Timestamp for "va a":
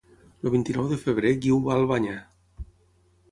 1.67-1.77